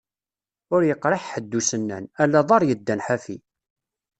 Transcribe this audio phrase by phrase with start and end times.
[0.73, 3.37] Ur yeqriḥ ḥedd usennan, ala aḍar yeddan ḥafi.